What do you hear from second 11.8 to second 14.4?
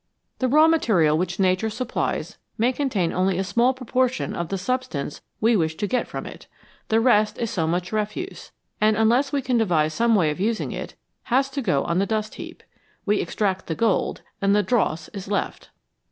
on the dust heap. We extract the gold,